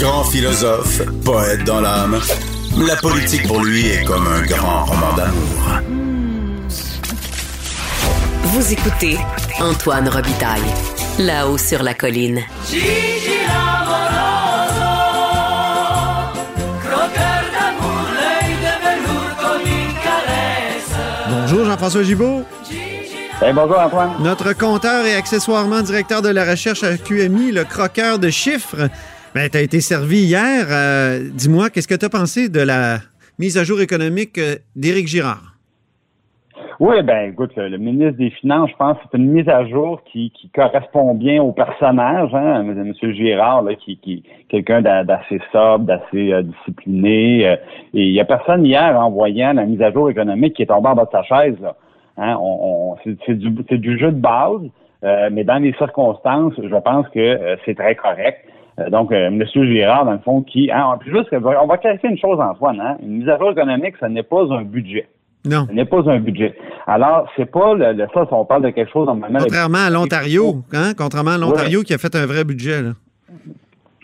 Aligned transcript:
Grand 0.00 0.24
philosophe, 0.24 1.02
poète 1.26 1.62
dans 1.64 1.82
l'âme, 1.82 2.18
la 2.78 2.96
politique 2.96 3.46
pour 3.46 3.62
lui 3.62 3.86
est 3.86 4.02
comme 4.04 4.26
un 4.26 4.40
grand 4.46 4.86
roman 4.86 5.12
d'amour. 5.14 5.82
Vous 8.44 8.72
écoutez 8.72 9.18
Antoine 9.60 10.08
Robitaille, 10.08 10.62
là-haut 11.18 11.58
sur 11.58 11.82
la 11.82 11.92
colline. 11.92 12.40
Gigi 12.66 12.80
l'amoroso, 13.46 14.80
croqueur 16.80 17.42
d'amour, 17.52 18.06
l'œil 18.14 18.54
de 18.56 18.74
velours 18.86 19.36
comme 19.38 19.66
une 19.66 19.94
caresse. 20.02 20.96
Bonjour 21.28 21.66
Jean-François 21.66 22.02
Gibault. 22.04 22.46
Eh, 23.46 23.52
bonjour 23.52 23.78
Antoine. 23.78 24.12
Notre 24.20 24.54
compteur 24.54 25.04
et 25.04 25.14
accessoirement 25.14 25.82
directeur 25.82 26.22
de 26.22 26.30
la 26.30 26.50
recherche 26.50 26.84
à 26.84 26.96
QMI, 26.96 27.52
le 27.52 27.64
croqueur 27.64 28.18
de 28.18 28.30
chiffres. 28.30 28.88
Ben, 29.32 29.48
t'as 29.48 29.62
été 29.62 29.80
servi 29.80 30.22
hier. 30.22 30.66
Euh, 30.70 31.20
Dis-moi, 31.32 31.70
qu'est-ce 31.70 31.86
que 31.86 31.94
tu 31.94 32.04
as 32.04 32.08
pensé 32.08 32.48
de 32.48 32.60
la 32.60 32.98
mise 33.38 33.56
à 33.58 33.62
jour 33.62 33.80
économique 33.80 34.38
euh, 34.38 34.56
d'Éric 34.74 35.06
Girard? 35.06 35.54
Oui, 36.80 37.00
ben 37.04 37.30
écoute, 37.30 37.52
le, 37.56 37.76
ministre 37.78 38.18
des 38.18 38.30
Finances, 38.30 38.70
je 38.70 38.76
pense 38.76 38.96
que 38.96 39.04
c'est 39.12 39.18
une 39.18 39.30
mise 39.30 39.48
à 39.48 39.64
jour 39.66 40.02
qui, 40.10 40.32
correspond 40.52 41.14
bien 41.14 41.40
au 41.40 41.52
personnage, 41.52 42.34
hein, 42.34 42.64
M. 42.66 42.92
Girard, 43.12 43.62
là, 43.62 43.76
qui, 43.76 43.98
qui 43.98 44.24
quelqu'un 44.48 44.82
d'a- 44.82 45.04
d'assez 45.04 45.40
sobre, 45.52 45.84
d'assez 45.84 46.32
euh, 46.32 46.42
discipliné. 46.42 47.42
et 47.44 47.58
il 47.92 48.12
y 48.12 48.18
a 48.18 48.24
personne 48.24 48.66
hier 48.66 48.98
en 48.98 49.12
voyant 49.12 49.52
la 49.52 49.64
mise 49.64 49.80
à 49.80 49.92
jour 49.92 50.10
économique 50.10 50.54
qui 50.54 50.62
est 50.62 50.66
tombée 50.66 50.88
en 50.88 50.96
bas 50.96 51.04
de 51.04 51.10
sa 51.12 51.22
chaise. 51.22 51.58
Hein, 52.16 52.36
c'est, 53.04 53.38
du, 53.38 53.98
jeu 53.98 54.10
de 54.10 54.20
base, 54.20 54.62
mais 55.30 55.44
dans 55.44 55.62
les 55.62 55.72
circonstances, 55.74 56.54
je 56.60 56.76
pense 56.76 57.08
que 57.10 57.56
c'est 57.64 57.76
très 57.76 57.94
correct. 57.94 58.44
Euh, 58.80 58.90
donc, 58.90 59.12
euh, 59.12 59.26
M. 59.26 59.44
Girard, 59.46 60.04
dans 60.06 60.12
le 60.12 60.18
fond, 60.18 60.42
qui... 60.42 60.70
Hein, 60.70 60.98
juste, 61.06 61.28
on 61.32 61.66
va 61.66 61.76
clarifier 61.78 62.08
une 62.10 62.18
chose, 62.18 62.38
Antoine. 62.40 62.80
Hein, 62.80 62.96
une 63.02 63.18
mise 63.18 63.28
à 63.28 63.38
jour 63.38 63.50
économique, 63.50 63.94
ce 64.00 64.06
n'est 64.06 64.22
pas 64.22 64.42
un 64.52 64.62
budget. 64.62 65.06
Non. 65.44 65.66
Ce 65.68 65.72
n'est 65.74 65.84
pas 65.84 66.08
un 66.10 66.18
budget. 66.20 66.54
Alors, 66.86 67.26
c'est 67.36 67.50
pas 67.50 67.74
le, 67.74 67.92
le- 67.92 68.06
ça, 68.12 68.26
si 68.26 68.32
on 68.32 68.44
parle 68.44 68.62
de 68.62 68.70
quelque 68.70 68.90
chose 68.92 69.06
normalement. 69.06 69.38
Contrairement 69.40 69.86
à 69.86 69.90
l'Ontario, 69.90 70.56
hein? 70.72 70.92
Contrairement 70.96 71.30
à 71.32 71.38
l'Ontario 71.38 71.80
qui 71.82 71.94
a 71.94 71.98
fait 71.98 72.14
un 72.14 72.26
vrai 72.26 72.44
budget, 72.44 72.82
là. 72.82 72.90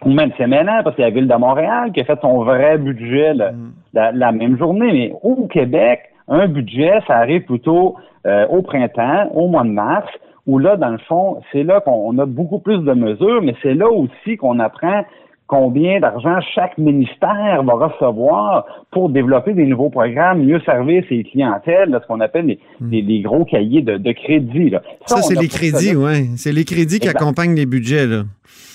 Ou 0.05 0.13
même 0.13 0.31
c'est 0.39 0.47
maintenant, 0.47 0.81
parce 0.85 0.95
qu'il 0.95 1.03
y 1.03 1.07
a 1.07 1.11
la 1.11 1.15
Ville 1.15 1.29
de 1.29 1.35
Montréal 1.35 1.91
qui 1.93 2.01
a 2.01 2.05
fait 2.05 2.19
son 2.21 2.43
vrai 2.45 2.79
budget 2.79 3.35
le- 3.35 3.51
la, 3.93 4.13
la 4.13 4.33
même 4.33 4.57
journée. 4.59 4.93
Mais 4.93 5.13
au 5.23 5.47
Québec, 5.47 6.01
un 6.29 6.49
budget, 6.49 7.01
ça 7.07 7.17
arrive 7.17 7.43
plutôt 7.45 7.97
euh, 8.27 8.47
au 8.49 8.63
printemps, 8.63 9.31
au 9.35 9.49
mois 9.49 9.65
de 9.65 9.71
mars, 9.71 10.07
où 10.47 10.59
là, 10.59 10.77
dans 10.77 10.91
le 10.91 10.99
fond, 10.99 11.41
c'est 11.53 11.63
là 11.65 11.81
qu'on 11.81 12.17
a 12.19 12.27
beaucoup 12.27 12.59
plus 12.61 12.79
de 12.79 12.93
mesures, 12.93 13.43
mais 13.43 13.55
c'est 13.63 13.75
là 13.75 13.89
aussi 13.91 14.37
qu'on 14.37 14.59
apprend 14.61 15.03
combien 15.49 16.01
d'argent 16.01 16.39
chaque 16.55 16.77
ministère 16.77 17.63
va 17.63 17.75
recevoir 17.75 18.67
pour 18.91 19.11
développer 19.11 19.53
des 19.55 19.65
nouveaux 19.67 19.91
programmes, 19.91 20.43
mieux 20.45 20.61
servir 20.61 21.05
ses 21.09 21.23
clientèles, 21.23 21.91
là, 21.91 22.01
ce 22.03 22.07
qu'on 22.09 22.21
appelle 22.21 22.47
les, 22.47 22.59
les- 22.91 23.03
les 23.03 23.21
gros 23.21 23.45
cahiers 23.45 23.83
de, 23.83 23.97
de 23.97 24.13
crédit. 24.13 24.71
Là. 24.71 24.83
Ça, 25.07 25.17
on 25.19 25.23
c'est 25.23 25.35
les 25.41 25.47
ça 25.49 25.59
crédits, 25.59 25.95
oui. 25.95 26.31
C'est 26.37 26.51
les 26.53 26.65
crédits 26.65 26.99
qui 26.99 27.09
accompagnent 27.09 27.55
les 27.55 27.67
budgets, 27.67 28.07
là. 28.07 28.23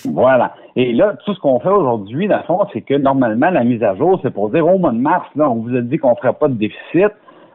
Voilà. 0.05 0.53
Et 0.77 0.93
là, 0.93 1.15
tout 1.25 1.33
ce 1.33 1.39
qu'on 1.41 1.59
fait 1.59 1.69
aujourd'hui, 1.69 2.27
dans 2.29 2.37
le 2.37 2.43
fond, 2.43 2.59
c'est 2.73 2.81
que 2.81 2.93
normalement, 2.95 3.49
la 3.49 3.63
mise 3.65 3.83
à 3.83 3.93
jour, 3.95 4.19
c'est 4.23 4.33
pour 4.33 4.49
dire 4.49 4.65
au 4.65 4.77
mois 4.79 4.91
de 4.91 4.97
mars, 4.97 5.25
là, 5.35 5.49
on 5.49 5.55
vous 5.55 5.75
a 5.75 5.81
dit 5.81 5.97
qu'on 5.97 6.11
ne 6.11 6.15
ferait 6.15 6.33
pas 6.33 6.47
de 6.47 6.53
déficit. 6.53 7.11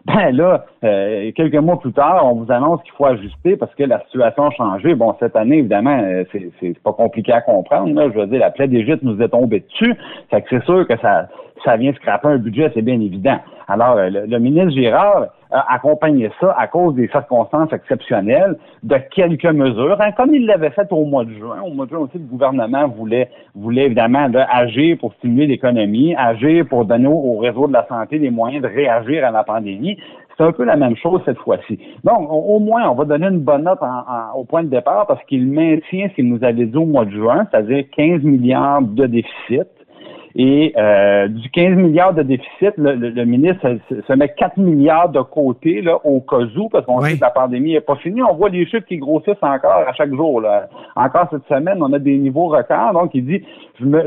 Ben 0.07 0.31
là, 0.37 0.65
euh, 0.85 1.33
quelques 1.35 1.57
mois 1.57 1.81
plus 1.81 1.93
tard, 1.93 2.25
on 2.25 2.35
vous 2.43 2.53
annonce 2.53 2.81
qu'il 2.83 2.93
faut 2.93 3.07
ajuster 3.07 3.57
parce 3.57 3.75
que 3.75 3.83
la 3.83 4.01
situation 4.05 4.45
a 4.47 4.51
changé. 4.51 4.95
Bon, 4.95 5.15
cette 5.19 5.35
année, 5.35 5.59
évidemment, 5.59 5.99
euh, 6.01 6.23
c'est- 6.31 6.51
c'est 6.61 6.79
pas 6.79 6.93
compliqué 6.93 7.33
à 7.33 7.41
comprendre. 7.41 7.93
Là. 7.93 8.09
Je 8.15 8.21
veux 8.21 8.27
dire, 8.27 8.39
la 8.39 8.51
plaie 8.51 8.69
d'Égypte 8.69 9.03
nous 9.03 9.21
est 9.21 9.29
tombée 9.29 9.61
dessus. 9.61 9.95
Fait 10.31 10.43
que 10.43 10.47
c'est 10.51 10.65
sûr 10.65 10.87
que 10.87 10.97
ça, 10.99 11.29
ça 11.65 11.77
vient 11.77 11.93
scraper 11.95 12.29
un 12.29 12.39
budget, 12.39 12.71
c'est 12.75 12.83
bien 12.83 13.01
évident. 13.01 13.39
Alors, 13.69 13.97
euh, 13.97 14.09
le, 14.11 14.39
ministre 14.39 14.71
Girard 14.71 15.27
a 15.51 15.75
accompagné 15.75 16.31
ça 16.41 16.55
à 16.57 16.67
cause 16.69 16.95
des 16.95 17.09
circonstances 17.09 17.73
exceptionnelles 17.73 18.57
de 18.85 18.97
quelques 19.11 19.45
mesures, 19.47 19.97
hein, 20.01 20.13
comme 20.17 20.35
il 20.35 20.47
l'avait 20.47 20.71
fait 20.71 20.87
au 20.93 21.05
mois 21.05 21.25
de 21.25 21.33
juin. 21.33 21.63
Au 21.65 21.71
mois 21.71 21.87
de 21.87 21.91
juin 21.91 22.01
aussi, 22.01 22.19
le 22.19 22.25
gouvernement 22.25 22.87
voulait, 22.89 23.29
voulait 23.55 23.87
évidemment 23.87 24.29
là, 24.29 24.47
agir 24.53 24.99
pour 25.01 25.13
stimuler 25.15 25.47
l'économie, 25.49 26.15
agir 26.17 26.67
pour 26.69 26.85
donner 26.85 27.09
au, 27.09 27.13
au 27.35 27.39
réseau 27.39 27.67
de 27.67 27.73
la 27.73 27.87
santé 27.89 28.19
les 28.19 28.31
moyens 28.31 28.63
de 28.63 28.69
réagir 28.69 29.25
à 29.25 29.31
la 29.33 29.43
pandémie. 29.43 29.99
C'est 30.37 30.45
un 30.45 30.53
peu 30.53 30.65
la 30.65 30.77
même 30.77 30.97
chose 30.97 31.23
cette 31.25 31.39
fois-ci. 31.39 31.79
Donc, 32.05 32.29
au 32.31 32.59
moins, 32.61 32.89
on 32.91 32.95
va 32.95 33.05
donner 33.05 33.27
une 33.29 33.41
bonne 33.41 33.65
note 33.65 33.83
en- 33.83 33.87
en- 33.87 34.39
au 34.39 34.45
point 34.45 34.63
de 34.63 34.69
départ 34.69 35.07
parce 35.07 35.25
qu'il 35.25 35.47
maintient 35.47 36.09
ce 36.11 36.15
qu'il 36.15 36.29
nous 36.29 36.45
avait 36.45 36.67
dit 36.67 36.77
au 36.77 36.85
mois 36.87 37.07
de 37.07 37.11
juin, 37.11 37.47
c'est-à-dire 37.51 37.85
15 37.97 38.23
milliards 38.23 38.83
de 38.83 39.07
déficit. 39.07 39.67
Et 40.39 40.75
euh, 40.77 41.29
du 41.29 41.49
15 41.49 41.77
milliards 41.77 42.13
de 42.13 42.23
déficit, 42.23 42.73
le, 42.77 42.95
le- 42.95 43.09
le 43.09 43.25
ministre 43.25 43.79
se, 43.89 44.03
se 44.03 44.13
met 44.13 44.29
4 44.37 44.59
milliards 44.59 45.09
de 45.09 45.21
côté 45.23 45.81
là, 45.81 45.99
au 46.05 46.21
cas 46.21 46.41
où, 46.59 46.69
parce 46.69 46.85
qu'on 46.85 46.99
Oui. 47.01 47.13
sait 47.13 47.17
que 47.17 47.23
la 47.23 47.31
pandémie 47.31 47.73
n'est 47.73 47.81
pas 47.81 47.97
finie. 47.97 48.23
On 48.23 48.35
voit 48.35 48.51
les 48.51 48.67
chiffres 48.67 48.85
qui 48.87 48.99
grossissent 48.99 49.43
encore 49.43 49.85
à 49.89 49.95
chaque 49.95 50.13
jour. 50.15 50.43
Là. 50.43 50.69
Encore 50.95 51.29
cette 51.31 51.47
semaine, 51.49 51.79
on 51.83 51.91
a 51.95 51.99
des 51.99 52.19
niveaux 52.19 52.49
records. 52.49 52.93
Donc, 52.93 53.13
il 53.15 53.25
dit, 53.25 53.43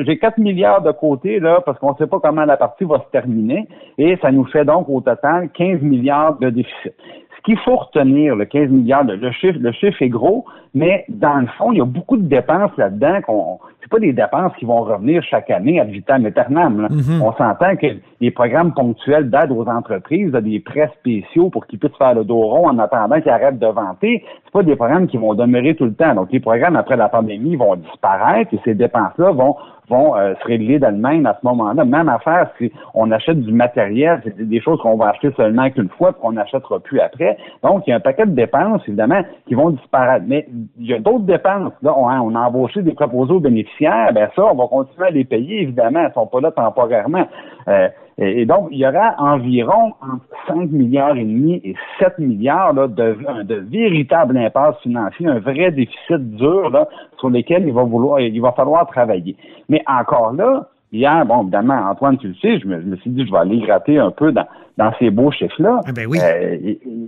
j'ai 0.06 0.20
4 0.20 0.38
milliards 0.38 0.84
de 0.84 0.92
côté 0.92 1.40
là, 1.40 1.62
parce 1.66 1.80
qu'on 1.80 1.94
ne 1.94 1.98
sait 1.98 2.06
pas 2.08 2.20
comment 2.20 2.46
la 2.46 2.58
partie 2.58 2.84
va 2.84 3.00
se 3.00 3.10
terminer. 3.12 3.68
Et 3.98 4.16
ça 4.22 4.32
nous 4.32 4.46
fait 4.46 4.66
donc 4.66 4.88
au 4.88 5.02
total 5.02 5.50
15 5.50 5.82
milliards 5.82 6.38
de 6.38 6.52
déficit. 6.52 6.94
Ce 7.38 7.42
qu'il 7.44 7.58
faut 7.60 7.78
retenir, 7.78 8.36
le 8.36 8.46
15 8.46 8.70
milliards, 8.70 9.04
le, 9.06 9.16
le 9.16 9.32
chiffre, 9.32 9.58
le 9.60 9.72
chiffre 9.72 10.00
est 10.04 10.10
gros, 10.10 10.46
mais 10.76 11.06
dans 11.10 11.38
le 11.40 11.48
fond, 11.58 11.72
il 11.72 11.78
y 11.80 11.82
a 11.82 11.86
beaucoup 11.86 12.18
de 12.18 12.28
dépenses 12.28 12.76
là-dedans 12.78 13.22
qu'on, 13.26 13.58
c'est 13.82 13.90
pas 13.90 14.00
des 14.00 14.14
dépenses 14.14 14.52
qui 14.58 14.66
vont 14.66 14.82
revenir 14.82 15.24
chaque 15.24 15.50
année 15.50 15.80
à 15.80 15.86
vitam 15.86 16.26
aeternam. 16.26 16.82
là. 16.82 16.88
On 17.22 17.32
s'entend 17.34 17.76
que 17.76 17.88
les 18.20 18.32
programmes 18.32 18.74
ponctuels 18.74 19.30
d'aide 19.30 19.52
aux 19.52 19.66
entreprises, 19.68 20.32
des 20.32 20.60
prêts 20.60 20.92
spéciaux 21.00 21.50
pour 21.50 21.66
qu'ils 21.66 21.80
puissent 21.80 21.98
faire 21.98 22.14
le 22.14 22.24
dos 22.24 22.42
rond 22.42 22.68
en 22.68 22.80
attendant 22.80 23.20
qu'ils 23.22 23.32
arrêtent 23.32 23.60
de 23.60 23.68
vanter, 23.68 24.24
c'est 24.44 24.52
pas 24.52 24.64
des 24.64 24.76
programmes 24.76 25.08
qui 25.08 25.18
vont 25.18 25.34
demeurer 25.34 25.76
tout 25.76 25.86
le 25.86 25.94
temps. 25.94 26.14
Donc, 26.14 26.32
les 26.32 26.40
programmes 26.40 26.76
après 26.76 26.98
la 26.98 27.10
pandémie 27.10 27.56
vont 27.56 27.76
disparaître 27.76 28.54
et 28.54 28.60
ces 28.66 28.76
dépenses-là 28.76 29.32
vont 29.32 29.56
vont 29.90 30.16
euh, 30.16 30.34
se 30.42 30.48
régler 30.48 30.80
d'elles-mêmes 30.80 31.26
à 31.26 31.38
ce 31.42 31.48
moment-là. 31.48 31.84
Même 31.84 32.10
affaire 32.10 32.52
si 32.58 32.72
on 32.94 33.12
achète 33.12 33.42
du 33.42 33.52
matériel, 33.52 34.22
c'est 34.24 34.48
des 34.48 34.62
choses 34.62 34.80
qu'on 34.82 34.96
va 34.96 35.10
acheter 35.10 35.32
seulement 35.36 35.70
qu'une 35.70 35.90
fois, 35.90 36.14
qu'on 36.14 36.34
n'achètera 36.34 36.80
plus 36.80 37.00
après. 37.00 37.38
Donc, 37.64 37.84
il 37.88 37.90
y 37.90 37.94
a 37.94 37.98
un 37.98 38.00
paquet 38.00 38.26
de 38.26 38.32
dépenses, 38.32 38.82
évidemment, 38.88 39.22
qui 39.48 39.56
vont 39.56 39.72
disparaître. 39.72 40.26
Mais 40.28 40.48
il 40.80 40.86
y 40.86 40.94
a 40.94 41.00
d'autres 41.00 41.26
dépenses. 41.26 41.74
Là, 41.82 41.94
on, 41.98 42.06
on 42.06 42.36
a 42.36 42.40
embauché 42.40 42.82
des 42.82 42.94
proposés 42.94 43.34
aux 43.34 43.40
bénéficiaires. 43.40 43.70
Ben 43.80 44.30
ça, 44.36 44.46
on 44.46 44.56
va 44.56 44.68
continuer 44.68 45.08
à 45.08 45.12
les 45.12 45.24
payer, 45.24 45.62
évidemment. 45.62 46.02
Elles 46.02 46.14
sont 46.14 46.28
pas 46.28 46.42
là 46.42 46.52
temporairement. 46.52 47.28
Euh, 47.68 47.88
et, 48.18 48.46
donc, 48.46 48.68
il 48.72 48.80
y 48.80 48.88
aura 48.88 49.16
environ 49.18 49.94
entre 50.02 50.26
5 50.48 50.72
milliards 50.72 51.16
et 51.16 51.24
demi 51.24 51.62
et 51.64 51.76
7 52.00 52.20
milliards 52.20 52.74
là, 52.74 52.88
de, 52.88 53.16
véritables 53.70 54.38
impasses 54.38 54.78
financiers, 54.82 55.28
un 55.28 55.40
vrai 55.40 55.72
déficit 55.72 56.36
dur 56.36 56.88
sur 57.18 57.30
lesquels 57.30 57.66
il 57.66 58.42
va 58.42 58.52
falloir 58.52 58.88
travailler. 58.88 59.38
Mais 59.70 59.82
encore 59.88 60.34
là, 60.34 60.68
hier, 60.92 61.26
bon, 61.26 61.44
évidemment, 61.44 61.76
Antoine, 61.90 62.18
tu 62.18 62.28
le 62.30 62.36
sais, 62.36 62.60
je 62.60 62.68
me, 62.68 62.82
je 62.82 62.86
me 62.86 62.96
suis 62.98 63.10
dit, 63.10 63.26
je 63.26 63.32
vais 63.32 63.38
aller 63.38 63.60
gratter 63.60 63.98
un 64.00 64.12
peu 64.12 64.32
dans, 64.32 64.46
dans 64.78 64.92
ces 65.00 65.10
beaux 65.10 65.32
chiffres-là. 65.32 65.82
Ah 65.86 65.92
ben 65.92 66.08
oui. 66.08 66.18
Euh, 66.22 66.58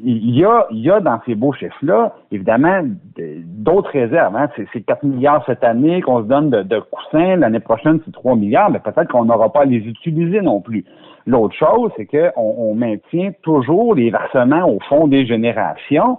il 0.03 0.35
y, 0.35 0.43
a, 0.45 0.67
il 0.71 0.79
y 0.79 0.91
a 0.91 0.99
dans 0.99 1.19
ces 1.25 1.35
beaux 1.35 1.53
chiffres-là, 1.53 2.13
évidemment, 2.31 2.81
de- 3.17 3.41
d'autres 3.45 3.91
réserves. 3.91 4.35
Hein. 4.35 4.49
C'est, 4.55 4.67
c'est 4.73 4.81
4 4.81 5.03
milliards 5.03 5.43
cette 5.45 5.63
année 5.63 6.01
qu'on 6.01 6.21
se 6.23 6.27
donne 6.27 6.49
de, 6.49 6.63
de 6.63 6.79
coussins. 6.79 7.37
L'année 7.37 7.59
prochaine, 7.59 7.99
c'est 8.05 8.11
3 8.11 8.35
milliards, 8.35 8.69
mais 8.69 8.79
peut-être 8.79 9.09
qu'on 9.11 9.25
n'aura 9.25 9.51
pas 9.51 9.61
à 9.61 9.65
les 9.65 9.77
utiliser 9.77 10.41
non 10.41 10.59
plus. 10.61 10.85
L'autre 11.27 11.55
chose, 11.55 11.91
c'est 11.97 12.07
qu'on 12.07 12.31
on 12.57 12.73
maintient 12.75 13.31
toujours 13.43 13.93
les 13.95 14.09
versements 14.09 14.67
au 14.67 14.79
fond 14.89 15.07
des 15.07 15.25
générations. 15.25 16.17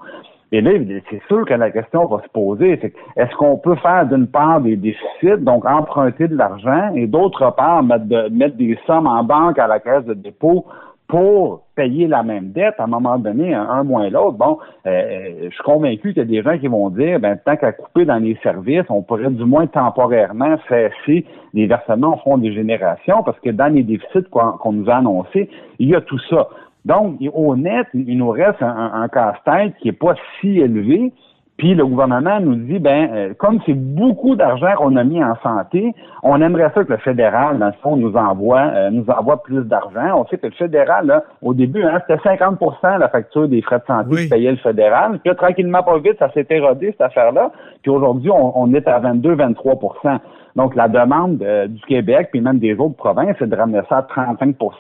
Et 0.53 0.61
là, 0.61 0.71
c'est 1.11 1.23
sûr 1.29 1.47
que 1.47 1.55
la 1.55 1.71
question 1.71 2.05
va 2.07 2.21
se 2.23 2.29
poser, 2.29 2.79
c'est 2.83 2.93
est-ce 3.17 3.35
qu'on 3.37 3.57
peut 3.57 3.77
faire 3.77 4.07
d'une 4.07 4.27
part 4.27 4.61
des 4.61 4.77
déficits, 4.77 5.39
donc 5.41 5.65
emprunter 5.65 6.29
de 6.29 6.37
l'argent, 6.37 6.93
et 6.95 7.07
d'autre 7.07 7.55
part 7.57 7.83
mettre, 7.83 8.05
de- 8.05 8.29
mettre 8.29 8.57
des 8.57 8.79
sommes 8.87 9.07
en 9.07 9.25
banque 9.25 9.59
à 9.59 9.67
la 9.67 9.81
caisse 9.81 10.05
de 10.05 10.13
dépôt 10.13 10.67
pour 11.09 11.63
payer 11.75 12.07
la 12.07 12.23
même 12.23 12.53
dette, 12.53 12.75
à 12.79 12.85
un 12.85 12.87
moment 12.87 13.19
donné, 13.19 13.55
un, 13.55 13.83
moins 13.83 14.09
l'autre, 14.09 14.39
bon, 14.39 14.59
euh, 14.87 15.45
je 15.45 15.51
suis 15.51 15.63
convaincu 15.63 16.15
qu'il 16.15 16.19
y 16.19 16.21
a 16.21 16.25
des 16.25 16.43
gens 16.43 16.59
qui 16.59 16.69
vont 16.69 16.89
dire, 16.91 17.21
ben, 17.21 17.39
tant 17.45 17.57
qu'à 17.57 17.73
couper 17.73 18.05
dans 18.05 18.17
les 18.17 18.35
services, 18.43 18.85
on 18.89 19.03
pourrait 19.03 19.31
du 19.31 19.45
moins 19.45 19.67
temporairement 19.67 20.57
cesser 20.69 21.27
les 21.55 21.67
versements 21.67 22.15
au 22.15 22.19
fond 22.19 22.39
des 22.39 22.53
générations, 22.53 23.23
parce 23.23 23.39
que 23.41 23.51
dans 23.51 23.73
les 23.73 23.83
déficits 23.83 24.25
qu'on 24.31 24.73
nous 24.73 24.89
a 24.91 24.97
annoncés, 24.97 25.51
il 25.79 25.89
y 25.89 25.95
a 25.95 26.01
tout 26.01 26.19
ça. 26.31 26.49
Donc, 26.85 27.21
au 27.33 27.57
net, 27.57 27.87
il 27.95 28.19
nous 28.19 28.31
reste 28.31 28.63
un, 28.63 28.93
un 28.95 29.09
casse-tête 29.09 29.75
qui 29.81 29.89
est 29.89 29.93
pas 29.93 30.15
si 30.41 30.59
élevé, 30.59 31.13
puis 31.59 31.75
le 31.75 31.85
gouvernement 31.87 32.41
nous 32.41 32.55
dit, 32.55 32.79
ben, 32.79 33.11
euh, 33.13 33.35
comme 33.39 33.61
c'est 33.67 33.75
beaucoup 33.75 34.37
d'argent 34.37 34.75
qu'on 34.77 34.97
a 34.97 35.05
mis 35.05 35.23
en 35.23 35.35
santé, 35.43 35.95
on 36.23 36.41
aimerait 36.41 36.71
ça 36.75 36.83
que 36.83 36.93
le 36.93 36.99
fédéral, 36.99 37.59
dans 37.59 37.67
le 37.67 37.75
fond, 37.83 37.97
nous 37.97 38.15
envoie, 38.15 38.63
euh, 38.75 38.91
nous 38.91 39.05
envoie 39.09 39.43
plus 39.43 39.63
d'argent. 39.65 40.19
On 40.19 40.27
sait 40.27 40.39
que 40.39 40.47
le 40.47 40.53
fédéral, 40.53 41.07
là, 41.07 41.25
au 41.43 41.55
début, 41.55 41.83
hein, 41.83 42.01
c'était 42.07 42.21
50% 42.23 42.99
la 42.99 43.09
facture 43.09 43.49
des 43.49 43.63
frais 43.63 43.79
de 43.79 43.85
santé 43.87 44.09
Oui. 44.11 44.25
que 44.25 44.35
payait 44.35 44.51
le 44.51 44.57
fédéral. 44.57 45.19
Puis 45.21 45.29
là, 45.29 45.35
tranquillement, 45.35 45.83
pas 45.83 45.99
vite, 45.99 46.17
ça 46.19 46.33
s'est 46.33 46.47
érodé, 46.51 46.89
cette 46.93 47.03
affaire-là. 47.03 47.53
Puis 47.83 47.91
aujourd'hui, 47.91 48.31
on, 48.31 48.61
on 48.61 48.73
est 48.75 48.89
à 48.89 49.01
22-23% 49.01 50.19
donc, 50.57 50.75
la 50.75 50.89
demande 50.89 51.43
euh, 51.43 51.67
du 51.67 51.81
Québec, 51.83 52.29
puis 52.31 52.41
même 52.41 52.59
des 52.59 52.75
autres 52.75 52.97
provinces, 52.97 53.37
c'est 53.39 53.49
de 53.49 53.57
ramener 53.57 53.81
ça 53.89 54.07
à 54.17 54.35
35% 54.35 54.73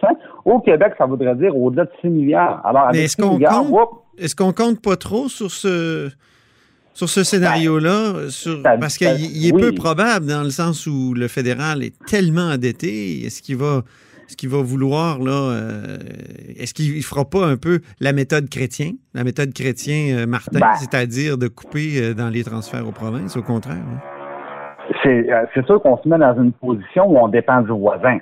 Au 0.44 0.60
Québec, 0.60 0.92
ça 0.98 1.06
voudrait 1.06 1.34
dire 1.34 1.56
au-delà 1.56 1.84
de 1.84 1.90
6 2.02 2.08
milliards. 2.08 2.60
Alors, 2.64 2.82
avec 2.82 2.96
Mais 2.96 3.04
est-ce 3.04 3.16
6 3.16 3.22
qu'on 3.22 3.38
compte, 3.38 3.88
est-ce 4.18 4.36
qu'on 4.36 4.52
compte 4.52 4.82
pas 4.82 4.96
trop 4.96 5.28
sur 5.28 5.50
ce, 5.50 6.10
sur 6.94 7.08
ce 7.08 7.24
scénario-là? 7.24 8.28
sur- 8.28 8.62
ça- 8.62 8.76
parce 8.78 8.96
qu'il 8.98 9.08
il 9.20 9.48
est 9.48 9.52
oui. 9.54 9.60
peu 9.62 9.72
probable 9.72 10.26
dans 10.26 10.42
le 10.42 10.50
sens 10.50 10.86
où 10.86 11.14
le 11.14 11.28
fédéral 11.28 11.82
est 11.82 11.94
tellement 12.06 12.48
endetté. 12.50 13.24
Est-ce 13.24 13.42
qu'il 13.42 13.56
va, 13.56 13.82
est-ce 14.28 14.36
qu'il 14.36 14.48
va 14.48 14.58
vouloir, 14.62 15.18
là, 15.18 15.30
euh, 15.52 15.98
est-ce 16.58 16.72
qu'il 16.74 16.96
il 16.96 17.02
fera 17.02 17.24
pas 17.28 17.46
un 17.46 17.56
peu 17.56 17.80
la 18.00 18.12
méthode 18.12 18.48
chrétien, 18.48 18.92
la 19.14 19.24
méthode 19.24 19.52
chrétien 19.52 20.16
euh, 20.18 20.26
Martin, 20.26 20.58
Ben. 20.60 20.74
c'est-à-dire 20.76 21.38
de 21.38 21.48
couper 21.48 22.00
euh, 22.00 22.14
dans 22.14 22.28
les 22.28 22.44
transferts 22.44 22.86
aux 22.86 22.92
provinces, 22.92 23.36
au 23.36 23.42
contraire? 23.42 23.76
hein? 23.76 24.00
c'est 25.02 25.30
euh, 25.32 25.44
c'est 25.54 25.64
sûr 25.66 25.80
qu'on 25.80 25.96
se 26.02 26.08
met 26.08 26.18
dans 26.18 26.34
une 26.42 26.52
position 26.52 27.04
où 27.08 27.16
on 27.18 27.28
dépend 27.28 27.60
du 27.62 27.70
voisin. 27.70 28.18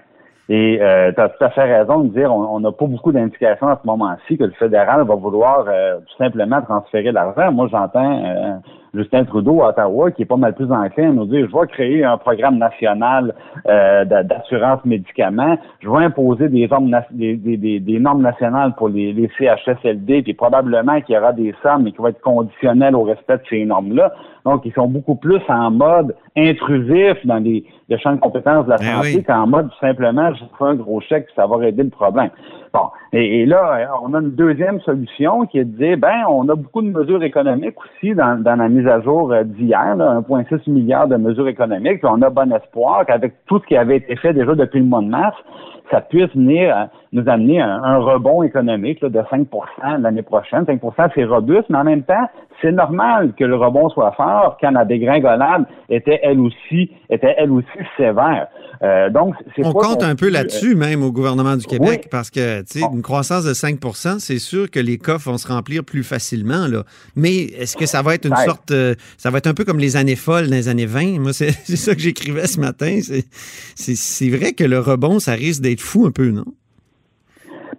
Et 0.52 0.82
euh, 0.82 1.12
tu 1.12 1.20
as 1.20 1.28
tout 1.28 1.44
à 1.44 1.50
fait 1.50 1.62
raison 1.62 2.00
de 2.00 2.08
dire 2.08 2.34
on 2.34 2.58
n'a 2.58 2.72
pas 2.72 2.86
beaucoup 2.86 3.12
d'indications 3.12 3.68
à 3.68 3.78
ce 3.80 3.86
moment-ci 3.86 4.36
que 4.36 4.42
le 4.42 4.50
fédéral 4.50 5.06
va 5.06 5.14
vouloir 5.14 5.64
euh, 5.68 6.00
tout 6.00 6.16
simplement 6.18 6.60
transférer 6.60 7.12
l'argent. 7.12 7.52
Moi, 7.52 7.68
j'entends 7.70 8.24
euh, 8.24 8.56
Justin 8.94 9.24
Trudeau 9.24 9.62
à 9.62 9.68
Ottawa 9.70 10.10
qui 10.10 10.22
est 10.22 10.26
pas 10.26 10.36
mal 10.36 10.54
plus 10.54 10.70
enclin 10.70 11.10
à 11.10 11.12
nous 11.12 11.26
dire 11.26 11.46
je 11.50 11.56
vais 11.56 11.66
créer 11.68 12.04
un 12.04 12.16
programme 12.18 12.58
national 12.58 13.34
euh, 13.68 14.04
d'a- 14.04 14.22
d'assurance 14.22 14.84
médicaments, 14.84 15.56
je 15.80 15.88
vais 15.88 16.04
imposer 16.04 16.48
des 16.48 16.66
normes, 16.68 16.90
des, 17.10 17.36
des, 17.36 17.80
des, 17.80 17.98
normes 17.98 18.22
nationales 18.22 18.74
pour 18.76 18.88
les, 18.88 19.12
les 19.12 19.30
CHSLD, 19.38 20.22
puis 20.22 20.34
probablement 20.34 21.00
qu'il 21.00 21.14
y 21.14 21.18
aura 21.18 21.32
des 21.32 21.54
sommes 21.62 21.84
mais 21.84 21.92
qui 21.92 21.98
vont 21.98 22.08
être 22.08 22.20
conditionnelles 22.20 22.94
au 22.96 23.04
respect 23.04 23.38
de 23.38 23.42
ces 23.48 23.64
normes-là. 23.64 24.12
Donc, 24.44 24.62
ils 24.64 24.72
sont 24.72 24.86
beaucoup 24.86 25.16
plus 25.16 25.40
en 25.48 25.70
mode 25.70 26.14
intrusif 26.36 27.14
dans 27.24 27.36
les, 27.36 27.64
le 27.88 27.96
champ 27.98 28.14
de 28.14 28.20
compétences 28.20 28.64
de 28.64 28.70
la 28.70 28.76
Ben 28.76 28.96
santé 28.96 29.16
oui. 29.16 29.24
qu'en 29.24 29.46
mode 29.46 29.68
simplement 29.80 30.32
je 30.34 30.44
fais 30.58 30.64
un 30.64 30.74
gros 30.74 31.00
chèque 31.00 31.26
puis 31.26 31.34
ça 31.36 31.46
va 31.46 31.56
régler 31.56 31.84
le 31.84 31.90
problème. 31.90 32.30
Bon, 32.72 32.88
et, 33.12 33.44
là, 33.44 33.90
on 34.02 34.14
a 34.14 34.20
une 34.20 34.30
deuxième 34.36 34.80
solution 34.82 35.44
qui 35.46 35.58
est 35.58 35.64
de 35.64 35.76
dire, 35.76 35.98
ben, 35.98 36.24
on 36.28 36.48
a 36.48 36.54
beaucoup 36.54 36.80
de 36.80 36.90
mesures 36.90 37.24
économiques 37.24 37.74
aussi 37.80 38.14
dans, 38.14 38.44
la 38.44 38.68
mise 38.68 38.86
à 38.86 39.00
jour 39.00 39.32
euh, 39.32 39.42
d'hier, 39.42 39.96
là, 39.96 40.20
1,6 40.28 40.70
milliard 40.70 41.08
de 41.08 41.16
mesures 41.16 41.48
économiques, 41.48 42.04
on 42.04 42.22
a 42.22 42.30
bon 42.30 42.52
espoir 42.52 43.04
qu'avec 43.06 43.34
tout 43.46 43.58
ce 43.58 43.66
qui 43.66 43.76
avait 43.76 43.96
été 43.96 44.14
fait 44.14 44.32
déjà 44.32 44.54
depuis 44.54 44.78
le 44.78 44.86
mois 44.86 45.00
de 45.00 45.08
mars, 45.08 45.36
ça 45.90 46.00
puisse 46.00 46.30
venir 46.36 46.76
euh, 46.76 46.84
nous 47.12 47.28
amener 47.28 47.60
un, 47.60 47.82
un 47.82 47.98
rebond 47.98 48.42
économique 48.42 49.00
là, 49.00 49.08
de 49.08 49.18
5% 49.18 49.46
l'année 50.00 50.22
prochaine. 50.22 50.62
5% 50.64 51.10
c'est 51.14 51.24
robuste, 51.24 51.64
mais 51.68 51.78
en 51.78 51.84
même 51.84 52.02
temps, 52.04 52.28
c'est 52.62 52.72
normal 52.72 53.32
que 53.38 53.44
le 53.44 53.56
rebond 53.56 53.88
soit 53.88 54.12
fort 54.12 54.58
quand 54.60 54.70
la 54.70 54.84
dégringolade 54.84 55.64
était 55.88 56.20
elle 56.22 56.40
aussi 56.40 56.90
était 57.08 57.34
elle 57.38 57.50
aussi 57.50 57.66
sévère. 57.96 58.46
Euh, 58.82 59.10
donc, 59.10 59.34
c'est 59.56 59.64
On 59.66 59.72
pas 59.72 59.80
compte 59.80 60.02
un 60.02 60.14
peu 60.14 60.26
euh, 60.26 60.30
là-dessus, 60.30 60.74
même 60.74 61.02
au 61.02 61.12
gouvernement 61.12 61.56
du 61.56 61.66
Québec, 61.66 62.00
Oui. 62.04 62.08
parce 62.10 62.30
que, 62.30 62.60
tu 62.62 62.78
sais, 62.78 62.86
une 62.92 63.02
croissance 63.02 63.44
de 63.44 63.52
5% 63.52 64.18
c'est 64.20 64.38
sûr 64.38 64.70
que 64.70 64.80
les 64.80 64.96
coffres 64.96 65.30
vont 65.30 65.36
se 65.36 65.48
remplir 65.48 65.84
plus 65.84 66.02
facilement, 66.02 66.66
là. 66.66 66.84
Mais 67.16 67.34
est-ce 67.58 67.76
que 67.76 67.84
ça 67.86 68.00
va 68.02 68.14
être 68.14 68.26
une 68.26 68.32
Ouais. 68.34 68.44
sorte, 68.46 68.70
euh, 68.70 68.94
ça 69.18 69.30
va 69.30 69.38
être 69.38 69.48
un 69.48 69.54
peu 69.54 69.64
comme 69.64 69.78
les 69.80 69.96
années 69.96 70.16
folles 70.16 70.46
dans 70.48 70.54
les 70.56 70.68
années 70.68 70.86
20? 70.86 71.18
Moi, 71.20 71.32
c'est 71.32 71.50
c'est 71.64 71.76
ça 71.76 71.94
que 71.94 72.00
j'écrivais 72.00 72.46
ce 72.46 72.60
matin. 72.60 72.98
C'est- 73.02 73.26
C'est 73.74 73.96
c'est 73.96 74.28
vrai 74.30 74.52
que 74.52 74.64
le 74.64 74.78
rebond, 74.78 75.18
ça 75.18 75.32
risque 75.32 75.62
d'être 75.62 75.80
fou 75.80 76.06
un 76.06 76.10
peu, 76.10 76.30
non? 76.30 76.44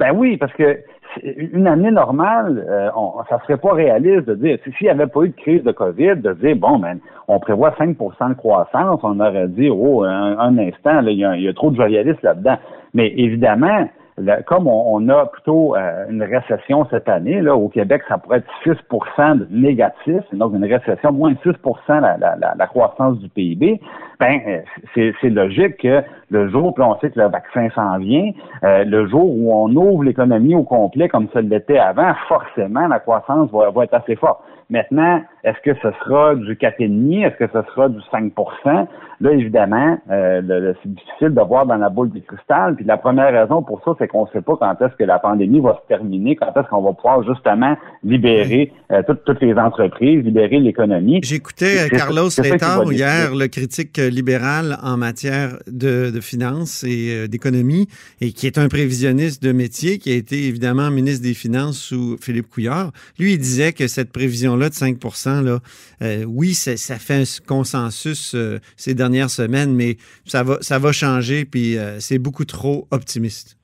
Ben 0.01 0.13
oui, 0.15 0.35
parce 0.37 0.51
que 0.53 0.79
une 1.23 1.67
année 1.67 1.91
normale, 1.91 2.65
euh, 2.67 2.89
on, 2.95 3.23
ça 3.29 3.39
serait 3.41 3.57
pas 3.57 3.73
réaliste 3.73 4.25
de 4.25 4.33
dire, 4.33 4.57
si- 4.63 4.71
s'il 4.71 4.85
n'y 4.87 4.89
avait 4.91 5.05
pas 5.05 5.21
eu 5.25 5.29
de 5.29 5.35
crise 5.35 5.63
de 5.63 5.71
COVID, 5.71 6.15
de 6.15 6.33
dire, 6.33 6.55
bon, 6.55 6.79
ben, 6.79 6.97
on 7.27 7.39
prévoit 7.39 7.69
5% 7.77 8.29
de 8.29 8.33
croissance, 8.33 8.99
on 9.03 9.19
aurait 9.19 9.47
dit, 9.49 9.69
oh, 9.69 10.03
un, 10.03 10.57
instant, 10.57 11.01
il 11.05 11.09
y, 11.19 11.43
y 11.43 11.47
a 11.47 11.53
trop 11.53 11.69
de 11.69 11.75
journalistes 11.75 12.23
là-dedans. 12.23 12.55
Mais 12.95 13.13
évidemment, 13.15 13.87
là, 14.17 14.41
comme 14.41 14.65
on, 14.67 14.85
on 14.95 15.07
a 15.09 15.27
plutôt 15.27 15.75
euh, 15.75 16.05
une 16.09 16.23
récession 16.23 16.87
cette 16.89 17.07
année, 17.07 17.41
là, 17.41 17.55
au 17.55 17.69
Québec, 17.69 18.01
ça 18.09 18.17
pourrait 18.17 18.39
être 18.39 18.49
6 18.63 18.69
de 18.71 19.47
négatif, 19.51 20.23
donc 20.33 20.55
une 20.55 20.65
récession, 20.65 21.11
moins 21.11 21.33
6 21.43 21.49
la, 21.89 21.99
la, 22.17 22.35
la, 22.39 22.55
la 22.57 22.67
croissance 22.67 23.19
du 23.19 23.29
PIB, 23.29 23.79
ben, 24.21 24.63
c'est 24.93 25.29
logique 25.29 25.77
que 25.77 26.03
le 26.29 26.49
jour, 26.49 26.75
puis 26.75 26.83
on 26.83 26.97
sait 26.99 27.09
que 27.09 27.19
le 27.19 27.27
vaccin 27.27 27.69
s'en 27.73 27.97
vient, 27.97 28.29
euh, 28.63 28.83
le 28.83 29.07
jour 29.07 29.25
où 29.25 29.51
on 29.51 29.75
ouvre 29.75 30.03
l'économie 30.03 30.53
au 30.53 30.61
complet 30.61 31.09
comme 31.09 31.27
ça 31.33 31.41
l'était 31.41 31.79
avant, 31.79 32.13
forcément, 32.27 32.87
la 32.87 32.99
croissance 32.99 33.49
va, 33.51 33.71
va 33.71 33.83
être 33.83 33.95
assez 33.95 34.15
forte. 34.15 34.39
Maintenant, 34.69 35.21
est-ce 35.43 35.59
que 35.65 35.73
ce 35.81 35.91
sera 36.03 36.35
du 36.35 36.55
4,5? 36.55 37.25
Est-ce 37.25 37.35
que 37.35 37.47
ce 37.47 37.61
sera 37.73 37.89
du 37.89 37.99
5% 38.13 38.87
Là, 39.21 39.31
évidemment, 39.33 39.99
euh, 40.09 40.73
c'est 40.81 40.93
difficile 40.93 41.29
de 41.29 41.41
voir 41.41 41.65
dans 41.65 41.75
la 41.75 41.89
boule 41.89 42.09
de 42.09 42.19
cristal. 42.19 42.75
Puis 42.75 42.85
la 42.85 42.97
première 42.97 43.31
raison 43.31 43.61
pour 43.61 43.83
ça, 43.83 43.91
c'est 43.99 44.07
qu'on 44.07 44.25
ne 44.25 44.29
sait 44.31 44.41
pas 44.41 44.53
quand 44.59 44.81
est-ce 44.81 44.95
que 44.95 45.03
la 45.03 45.19
pandémie 45.19 45.59
va 45.59 45.79
se 45.81 45.87
terminer, 45.87 46.35
quand 46.35 46.51
est-ce 46.55 46.67
qu'on 46.69 46.81
va 46.81 46.93
pouvoir 46.93 47.23
justement 47.23 47.75
libérer 48.03 48.71
euh, 48.91 49.03
toutes, 49.05 49.23
toutes 49.25 49.41
les 49.41 49.53
entreprises, 49.53 50.23
libérer 50.23 50.59
l'économie. 50.59 51.19
J'écoutais 51.23 51.85
euh, 51.85 51.89
Carlos 51.89 52.29
va 52.35 52.93
hier, 52.93 53.35
le 53.35 53.47
critique 53.47 53.97
euh, 53.99 54.09
libéral 54.11 54.77
en 54.83 54.97
matière 54.97 55.57
de, 55.67 56.11
finances 56.21 56.83
et 56.83 57.09
euh, 57.11 57.27
d'économie, 57.27 57.87
et 58.19 58.31
qui 58.31 58.47
est 58.47 58.57
un 58.57 58.67
prévisionniste 58.67 59.41
de 59.43 59.51
métier, 59.51 59.97
qui 59.97 60.11
a 60.11 60.15
été 60.15 60.47
évidemment 60.47 60.91
ministre 60.91 61.23
des 61.23 61.33
Finances 61.33 61.77
sous 61.77 62.17
Philippe 62.21 62.47
Couillard. 62.49 62.91
Lui, 63.17 63.33
il 63.33 63.37
disait 63.37 63.73
que 63.73 63.87
cette 63.87 64.11
prévision-là 64.11 64.69
de 64.69 64.73
5 64.73 64.97
là, 65.43 65.59
euh, 66.01 66.23
oui, 66.27 66.53
ça, 66.53 66.95
fait 66.95 67.21
un 67.21 67.45
consensus 67.47 68.35
euh, 68.35 68.59
ces 68.77 68.93
dernières 68.93 69.29
semaines, 69.29 69.73
mais 69.73 69.97
ça 70.25 70.43
va, 70.43 70.57
ça 70.61 70.77
va 70.77 70.91
changer, 70.91 71.45
puis 71.45 71.77
c'est 71.99 72.19
beaucoup 72.19 72.45
trop 72.45 72.87
optimiste. 72.91 73.57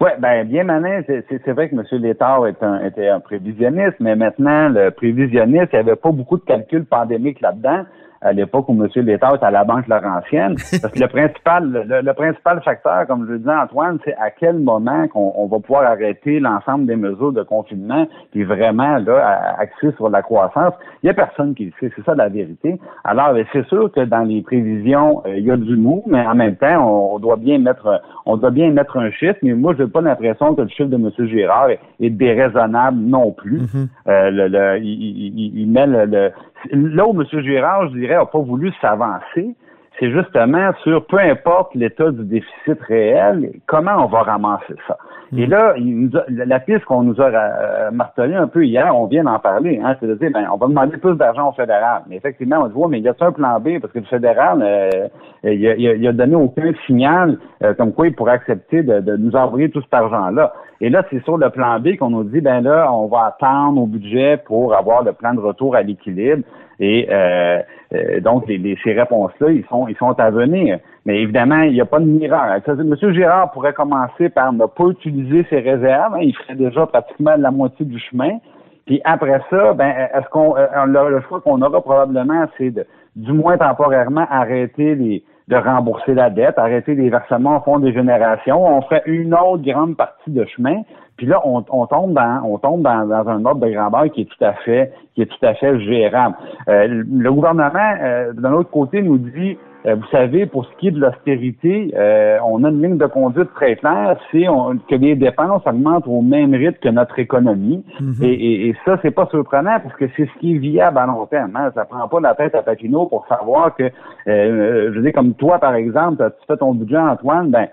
Oui, 0.00 0.10
ben 0.20 0.44
bien 0.44 0.66
c'est- 1.06 1.24
c'est 1.28 1.52
vrai 1.52 1.70
que 1.70 1.74
M. 1.74 1.84
Létard 2.02 2.46
est 2.46 2.62
un, 2.62 2.84
était 2.84 3.08
un 3.08 3.20
prévisionniste, 3.20 3.96
mais 3.98 4.14
maintenant, 4.14 4.68
le 4.68 4.90
prévisionniste, 4.90 5.68
il 5.72 5.76
n'y 5.76 5.80
avait 5.80 5.96
pas 5.96 6.10
beaucoup 6.10 6.36
de 6.36 6.44
calculs 6.44 6.84
pandémiques 6.84 7.40
là-dedans 7.40 7.84
à 8.26 8.32
l'époque 8.32 8.68
où 8.68 8.72
M. 8.82 8.88
Létard 9.04 9.36
était 9.36 9.46
à 9.46 9.50
la 9.50 9.64
Banque 9.64 9.86
Laurentienne. 9.88 10.54
Parce 10.82 10.92
que 10.92 10.98
le 11.00 11.08
principal, 11.08 11.84
le, 11.88 12.00
le 12.02 12.12
principal 12.14 12.60
facteur, 12.62 13.06
comme 13.06 13.26
je 13.26 13.32
le 13.32 13.38
disais, 13.38 13.50
Antoine, 13.54 13.98
c'est 14.04 14.14
à 14.16 14.30
quel 14.30 14.58
moment 14.58 15.06
qu'on 15.08 15.32
on 15.36 15.46
va 15.46 15.58
pouvoir 15.60 15.84
arrêter 15.84 16.40
l'ensemble 16.40 16.86
des 16.86 16.96
mesures 16.96 17.32
de 17.32 17.42
confinement, 17.42 18.06
puis 18.32 18.44
vraiment 18.44 18.98
là, 18.98 19.54
axer 19.58 19.92
sur 19.96 20.08
la 20.10 20.22
croissance. 20.22 20.74
Il 21.02 21.06
n'y 21.06 21.10
a 21.10 21.14
personne 21.14 21.54
qui 21.54 21.66
le 21.66 21.72
sait, 21.80 21.92
c'est 21.96 22.04
ça 22.04 22.14
la 22.14 22.28
vérité. 22.28 22.78
Alors, 23.04 23.34
c'est 23.52 23.66
sûr 23.66 23.90
que 23.92 24.00
dans 24.04 24.22
les 24.24 24.42
prévisions, 24.42 25.22
euh, 25.26 25.36
il 25.36 25.44
y 25.44 25.50
a 25.50 25.56
du 25.56 25.76
mou, 25.76 26.02
mais 26.06 26.26
en 26.26 26.34
même 26.34 26.56
temps, 26.56 26.84
on, 26.86 27.14
on 27.16 27.18
doit 27.18 27.36
bien 27.36 27.58
mettre 27.58 28.02
on 28.28 28.36
doit 28.36 28.50
bien 28.50 28.70
mettre 28.72 28.96
un 28.98 29.10
chiffre, 29.12 29.38
mais 29.42 29.54
moi, 29.54 29.72
je 29.78 29.84
n'ai 29.84 29.88
pas 29.88 30.00
l'impression 30.00 30.54
que 30.54 30.62
le 30.62 30.68
chiffre 30.68 30.88
de 30.88 30.96
M. 30.96 31.10
Girard 31.28 31.70
est, 31.70 31.78
est 32.00 32.10
déraisonnable 32.10 32.98
non 32.98 33.30
plus. 33.32 33.60
Euh, 34.08 34.30
le, 34.30 34.48
le- 34.48 34.78
il, 34.78 35.38
il- 35.38 35.60
il 35.60 35.70
met 35.70 35.86
le, 35.86 36.06
le- 36.06 36.32
là 36.70 37.06
où 37.06 37.20
M. 37.20 37.24
Girard, 37.42 37.88
je 37.88 37.98
dirais, 37.98 38.14
n'a 38.14 38.26
pas 38.26 38.38
voulu 38.38 38.72
s'avancer, 38.80 39.54
c'est 39.98 40.10
justement 40.10 40.70
sur 40.82 41.06
peu 41.06 41.18
importe 41.18 41.74
l'état 41.74 42.10
du 42.10 42.24
déficit 42.24 42.80
réel, 42.86 43.52
comment 43.66 43.96
on 44.04 44.06
va 44.06 44.22
ramasser 44.22 44.74
ça. 44.86 44.96
Et 45.36 45.46
là, 45.46 45.74
il 45.76 45.98
nous 46.02 46.16
a- 46.16 46.24
la 46.28 46.60
piste 46.60 46.84
qu'on 46.84 47.02
nous 47.02 47.20
a 47.20 47.24
euh, 47.24 47.90
martelée 47.90 48.34
un 48.36 48.46
peu 48.46 48.64
hier, 48.64 48.94
on 48.96 49.06
vient 49.06 49.24
d'en 49.24 49.38
parler, 49.40 49.80
hein, 49.82 49.96
c'est 49.98 50.06
de 50.06 50.14
dire, 50.14 50.30
ben, 50.32 50.46
on 50.52 50.56
va 50.56 50.68
demander 50.68 50.96
plus 50.98 51.16
d'argent 51.16 51.48
au 51.48 51.52
fédéral. 51.52 52.02
Mais 52.08 52.16
effectivement, 52.16 52.58
on 52.62 52.68
dit, 52.68 52.74
ouais, 52.74 52.86
mais 52.88 53.00
y 53.00 53.08
a 53.08 53.14
un 53.18 53.32
plan 53.32 53.58
B? 53.58 53.80
Parce 53.80 53.92
que 53.92 53.98
le 53.98 54.04
fédéral, 54.04 54.60
euh, 54.62 55.08
il, 55.42 55.66
a, 55.66 55.74
il 55.74 55.88
a- 55.88 55.94
il 55.94 56.06
a 56.06 56.12
donné 56.12 56.36
aucun 56.36 56.72
signal 56.86 57.38
euh, 57.64 57.74
comme 57.74 57.92
quoi 57.92 58.06
il 58.06 58.14
pourrait 58.14 58.32
accepter 58.34 58.82
de, 58.82 59.00
de 59.00 59.16
nous 59.16 59.34
envoyer 59.34 59.68
tout 59.70 59.80
cet 59.82 59.94
argent-là. 59.94 60.52
Et 60.80 60.90
là, 60.90 61.02
c'est 61.10 61.22
sur 61.24 61.38
le 61.38 61.50
plan 61.50 61.80
B 61.80 61.96
qu'on 61.96 62.10
nous 62.10 62.24
dit, 62.24 62.40
ben 62.40 62.60
là, 62.60 62.92
on 62.92 63.06
va 63.06 63.34
attendre 63.36 63.80
au 63.82 63.86
budget 63.86 64.36
pour 64.36 64.74
avoir 64.76 65.02
le 65.02 65.12
plan 65.12 65.34
de 65.34 65.40
retour 65.40 65.74
à 65.74 65.82
l'équilibre. 65.82 66.42
Et 66.78 67.06
euh, 67.10 67.60
euh, 67.94 68.20
donc, 68.20 68.46
les, 68.48 68.76
ces 68.84 68.92
réponses-là, 68.92 69.50
ils 69.50 69.64
sont, 69.66 69.88
ils 69.88 69.96
sont 69.96 70.18
à 70.18 70.30
venir. 70.30 70.78
Mais 71.04 71.22
évidemment, 71.22 71.62
il 71.62 71.72
n'y 71.72 71.80
a 71.80 71.86
pas 71.86 72.00
de 72.00 72.04
miracle. 72.04 72.74
Monsieur 72.84 73.12
Gérard 73.12 73.50
pourrait 73.52 73.72
commencer 73.72 74.28
par 74.28 74.52
ne 74.52 74.66
pas 74.66 74.86
utiliser 74.88 75.46
ses 75.48 75.60
réserves. 75.60 76.14
Hein. 76.14 76.20
il 76.22 76.36
ferait 76.36 76.56
déjà 76.56 76.86
pratiquement 76.86 77.34
la 77.38 77.50
moitié 77.50 77.86
du 77.86 77.98
chemin. 77.98 78.38
Puis 78.86 79.00
après 79.04 79.40
ça, 79.50 79.72
ben, 79.72 79.92
est-ce 80.14 80.28
qu'on 80.28 80.54
le 80.54 81.20
choix 81.22 81.40
qu'on 81.40 81.60
aura 81.62 81.80
probablement, 81.80 82.44
c'est 82.56 82.70
de, 82.70 82.86
du 83.16 83.32
moins 83.32 83.56
temporairement, 83.56 84.26
arrêter 84.30 84.94
les 84.94 85.24
de 85.48 85.56
rembourser 85.56 86.14
la 86.14 86.30
dette, 86.30 86.58
arrêter 86.58 86.94
les 86.94 87.08
versements 87.08 87.58
au 87.58 87.60
fond 87.60 87.78
des 87.78 87.92
générations. 87.92 88.64
On 88.64 88.82
fait 88.82 89.02
une 89.06 89.32
autre 89.34 89.62
grande 89.62 89.96
partie 89.96 90.30
de 90.30 90.44
chemin. 90.44 90.82
Puis 91.16 91.26
là, 91.26 91.40
on, 91.44 91.62
tombe 91.62 92.12
dans 92.12 92.42
on 92.44 92.58
tombe 92.58 92.82
dans, 92.82 93.10
un 93.10 93.44
ordre 93.44 93.66
de 93.66 93.72
grandeur 93.72 94.10
qui 94.12 94.22
est 94.22 94.24
tout 94.24 94.44
à 94.44 94.52
fait 94.52 94.92
qui 95.14 95.22
est 95.22 95.26
tout 95.26 95.46
à 95.46 95.54
fait 95.54 95.80
gérable. 95.80 96.34
Euh, 96.68 97.04
le 97.10 97.32
gouvernement, 97.32 97.94
euh, 98.02 98.32
d'un 98.34 98.52
autre 98.52 98.70
côté, 98.70 99.00
nous 99.00 99.16
dit 99.16 99.56
vous 99.94 100.06
savez, 100.10 100.46
pour 100.46 100.66
ce 100.66 100.70
qui 100.78 100.88
est 100.88 100.90
de 100.90 100.98
l'austérité, 100.98 101.92
euh, 101.96 102.38
on 102.44 102.64
a 102.64 102.70
une 102.70 102.82
ligne 102.82 102.98
de 102.98 103.06
conduite 103.06 103.52
très 103.54 103.76
claire, 103.76 104.18
c'est 104.32 104.46
que 104.88 104.94
les 104.96 105.14
dépenses 105.14 105.62
augmentent 105.64 106.08
au 106.08 106.22
même 106.22 106.54
rythme 106.54 106.78
que 106.80 106.88
notre 106.88 107.18
économie. 107.20 107.84
Mhm. 108.00 108.14
et, 108.22 108.68
et, 108.68 108.76
ça, 108.84 108.98
c'est 109.02 109.12
pas 109.12 109.26
surprenant 109.30 109.78
parce 109.80 109.94
que 109.94 110.06
c'est 110.16 110.26
ce 110.26 110.40
qui 110.40 110.56
est 110.56 110.58
viable 110.58 110.98
à 110.98 111.06
long 111.06 111.26
terme. 111.26 111.54
Hein. 111.54 111.70
Ça 111.74 111.84
prend 111.84 112.08
pas 112.08 112.20
la 112.20 112.34
tête 112.34 112.54
à 112.56 112.62
Papineau 112.62 113.06
pour 113.06 113.26
savoir 113.28 113.76
que, 113.76 113.84
euh, 113.84 114.90
je 114.92 114.96
veux 114.96 115.02
dire, 115.02 115.12
comme 115.12 115.34
toi, 115.34 115.58
par 115.60 115.74
exemple, 115.76 116.32
tu 116.40 116.46
fais 116.48 116.56
ton 116.56 116.74
budget, 116.74 116.98
Antoine, 116.98 117.50
ben, 117.50 117.68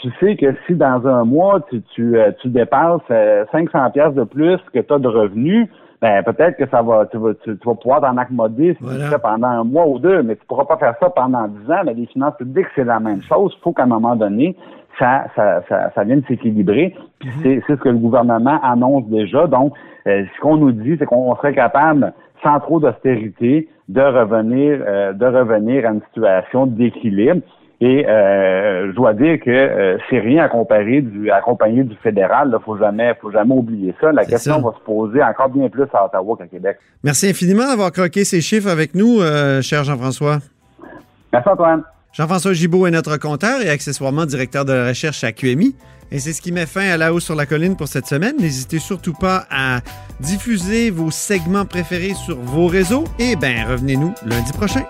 tu 0.00 0.08
sais 0.20 0.36
que 0.36 0.54
si 0.66 0.74
dans 0.74 1.06
un 1.06 1.24
mois, 1.24 1.60
tu, 1.68 1.82
tu, 1.94 2.16
tu 2.40 2.48
dépasses 2.48 3.02
500 3.50 3.90
pièces 3.90 4.14
de 4.14 4.24
plus 4.24 4.58
que 4.72 4.78
tu 4.78 4.92
as 4.92 4.98
de 4.98 5.08
revenus, 5.08 5.68
ben 6.00 6.22
peut-être 6.22 6.56
que 6.56 6.66
ça 6.70 6.80
va, 6.80 7.06
tu 7.06 7.18
vas, 7.18 7.34
tu, 7.44 7.58
vas 7.64 7.74
pouvoir 7.74 8.00
t'en 8.00 8.16
accommoder 8.16 8.74
si 8.74 8.84
tu 8.84 9.02
fais 9.10 9.18
pendant 9.18 9.48
un 9.48 9.64
mois 9.64 9.86
ou 9.86 9.98
deux, 9.98 10.22
mais 10.22 10.36
tu 10.36 10.46
pourras 10.46 10.64
pas 10.64 10.78
faire 10.78 10.94
ça 10.98 11.10
pendant 11.10 11.46
dix 11.46 11.70
ans. 11.70 11.82
Mais 11.84 11.94
les 11.94 12.06
finances 12.06 12.36
publiques, 12.38 12.68
c'est 12.74 12.84
la 12.84 13.00
même 13.00 13.22
chose. 13.22 13.54
Il 13.58 13.62
faut 13.62 13.72
qu'à 13.72 13.82
un 13.82 13.86
moment 13.86 14.16
donné, 14.16 14.56
ça, 14.98 15.26
ça, 15.36 15.62
ça, 15.68 15.90
ça 15.94 16.04
vienne 16.04 16.22
s'équilibrer. 16.26 16.94
Puis 17.18 17.28
mhm. 17.28 17.34
c'est, 17.42 17.62
c'est 17.66 17.76
ce 17.76 17.80
que 17.80 17.88
le 17.90 17.98
gouvernement 17.98 18.58
annonce 18.62 19.06
déjà. 19.08 19.46
Donc, 19.46 19.74
euh, 20.06 20.24
ce 20.34 20.40
qu'on 20.40 20.56
nous 20.56 20.72
dit, 20.72 20.96
c'est 20.98 21.06
qu'on 21.06 21.34
serait 21.36 21.54
capable, 21.54 22.12
sans 22.42 22.58
trop 22.60 22.80
d'austérité, 22.80 23.68
de 23.88 24.00
revenir, 24.00 24.80
euh, 24.86 25.12
de 25.12 25.26
revenir 25.26 25.86
à 25.86 25.92
une 25.92 26.02
situation 26.12 26.66
d'équilibre. 26.66 27.42
Et 27.82 28.06
euh, 28.06 28.90
je 28.90 28.94
dois 28.94 29.14
dire 29.14 29.38
que 29.40 29.50
euh, 29.50 29.96
c'est 30.10 30.18
rien 30.18 30.44
à 30.44 30.48
comparer 30.48 31.00
du 31.00 31.30
accompagné 31.30 31.82
du 31.82 31.96
fédéral. 31.96 32.54
Il 32.54 32.62
faut 32.62 32.76
jamais, 32.76 33.14
faut 33.20 33.30
jamais 33.30 33.54
oublier 33.54 33.94
ça. 34.00 34.12
La 34.12 34.26
question 34.26 34.60
va 34.60 34.72
se 34.78 34.84
poser 34.84 35.22
encore 35.22 35.48
bien 35.48 35.68
plus 35.70 35.86
à 35.94 36.04
Ottawa 36.04 36.36
qu'à 36.36 36.46
Québec. 36.46 36.76
Merci 37.02 37.30
infiniment 37.30 37.66
d'avoir 37.66 37.90
croqué 37.90 38.24
ces 38.24 38.42
chiffres 38.42 38.68
avec 38.68 38.94
nous, 38.94 39.20
euh, 39.20 39.62
cher 39.62 39.82
Jean-François. 39.84 40.40
Merci 41.32 41.48
Antoine. 41.48 41.82
Jean-François 42.12 42.52
Gibault 42.52 42.86
est 42.86 42.90
notre 42.90 43.16
compteur 43.16 43.62
et 43.62 43.70
accessoirement 43.70 44.26
directeur 44.26 44.66
de 44.66 44.88
recherche 44.88 45.24
à 45.24 45.32
QMI. 45.32 45.74
Et 46.12 46.18
c'est 46.18 46.32
ce 46.32 46.42
qui 46.42 46.52
met 46.52 46.66
fin 46.66 46.86
à 46.90 46.96
La 46.96 47.14
Haut 47.14 47.20
sur 47.20 47.36
la 47.36 47.46
Colline 47.46 47.76
pour 47.76 47.88
cette 47.88 48.06
semaine. 48.06 48.34
N'hésitez 48.38 48.80
surtout 48.80 49.14
pas 49.14 49.44
à 49.48 49.78
diffuser 50.18 50.90
vos 50.90 51.10
segments 51.10 51.64
préférés 51.64 52.14
sur 52.14 52.36
vos 52.36 52.66
réseaux. 52.66 53.04
Et 53.18 53.36
ben, 53.36 53.64
revenez-nous 53.66 54.12
lundi 54.26 54.52
prochain. 54.52 54.82